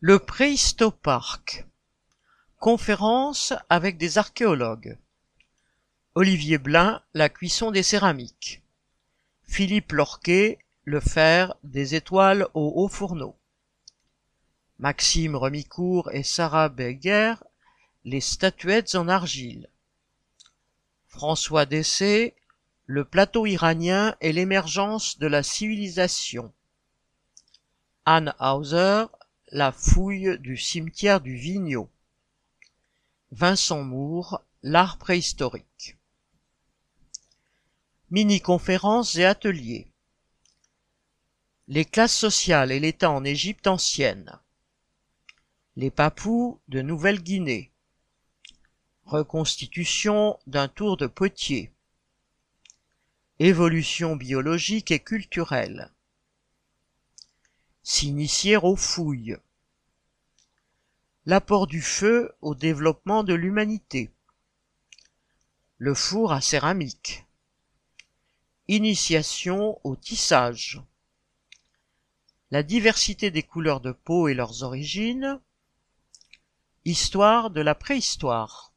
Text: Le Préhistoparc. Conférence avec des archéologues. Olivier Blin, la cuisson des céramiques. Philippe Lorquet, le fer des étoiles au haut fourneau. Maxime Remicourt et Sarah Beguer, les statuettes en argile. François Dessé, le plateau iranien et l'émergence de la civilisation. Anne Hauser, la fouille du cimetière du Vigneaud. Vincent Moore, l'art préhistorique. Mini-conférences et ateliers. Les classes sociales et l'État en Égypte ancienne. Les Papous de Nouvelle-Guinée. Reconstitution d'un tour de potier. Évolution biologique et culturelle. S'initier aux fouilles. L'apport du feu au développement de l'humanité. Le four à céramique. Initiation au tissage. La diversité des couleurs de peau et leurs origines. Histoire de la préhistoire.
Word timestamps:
Le 0.00 0.20
Préhistoparc. 0.20 1.66
Conférence 2.60 3.52
avec 3.68 3.98
des 3.98 4.16
archéologues. 4.16 4.96
Olivier 6.14 6.56
Blin, 6.56 7.02
la 7.14 7.28
cuisson 7.28 7.72
des 7.72 7.82
céramiques. 7.82 8.62
Philippe 9.42 9.90
Lorquet, 9.90 10.60
le 10.84 11.00
fer 11.00 11.56
des 11.64 11.96
étoiles 11.96 12.46
au 12.54 12.74
haut 12.76 12.86
fourneau. 12.86 13.34
Maxime 14.78 15.34
Remicourt 15.34 16.12
et 16.12 16.22
Sarah 16.22 16.68
Beguer, 16.68 17.34
les 18.04 18.20
statuettes 18.20 18.94
en 18.94 19.08
argile. 19.08 19.68
François 21.08 21.66
Dessé, 21.66 22.36
le 22.86 23.04
plateau 23.04 23.46
iranien 23.46 24.14
et 24.20 24.32
l'émergence 24.32 25.18
de 25.18 25.26
la 25.26 25.42
civilisation. 25.42 26.52
Anne 28.04 28.32
Hauser, 28.38 29.06
la 29.50 29.72
fouille 29.72 30.38
du 30.40 30.56
cimetière 30.56 31.20
du 31.20 31.34
Vigneaud. 31.34 31.88
Vincent 33.30 33.82
Moore, 33.82 34.44
l'art 34.62 34.98
préhistorique. 34.98 35.96
Mini-conférences 38.10 39.16
et 39.16 39.24
ateliers. 39.24 39.90
Les 41.66 41.84
classes 41.84 42.16
sociales 42.16 42.72
et 42.72 42.80
l'État 42.80 43.10
en 43.10 43.24
Égypte 43.24 43.66
ancienne. 43.66 44.38
Les 45.76 45.90
Papous 45.90 46.60
de 46.68 46.82
Nouvelle-Guinée. 46.82 47.72
Reconstitution 49.04 50.38
d'un 50.46 50.68
tour 50.68 50.96
de 50.96 51.06
potier. 51.06 51.72
Évolution 53.38 54.16
biologique 54.16 54.90
et 54.90 55.00
culturelle. 55.00 55.92
S'initier 57.98 58.56
aux 58.56 58.76
fouilles. 58.76 59.36
L'apport 61.26 61.66
du 61.66 61.82
feu 61.82 62.32
au 62.42 62.54
développement 62.54 63.24
de 63.24 63.34
l'humanité. 63.34 64.12
Le 65.78 65.94
four 65.94 66.32
à 66.32 66.40
céramique. 66.40 67.26
Initiation 68.68 69.80
au 69.82 69.96
tissage. 69.96 70.80
La 72.52 72.62
diversité 72.62 73.32
des 73.32 73.42
couleurs 73.42 73.80
de 73.80 73.90
peau 73.90 74.28
et 74.28 74.34
leurs 74.34 74.62
origines. 74.62 75.40
Histoire 76.84 77.50
de 77.50 77.62
la 77.62 77.74
préhistoire. 77.74 78.72